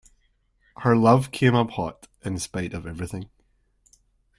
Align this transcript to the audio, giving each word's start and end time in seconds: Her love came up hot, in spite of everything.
Her 0.77 0.97
love 0.97 1.29
came 1.29 1.53
up 1.53 1.69
hot, 1.69 2.07
in 2.25 2.39
spite 2.39 2.73
of 2.73 2.87
everything. 2.87 3.29